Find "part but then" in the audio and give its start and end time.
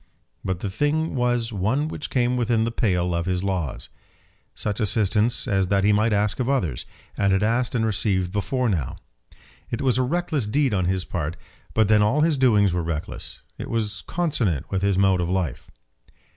11.05-12.01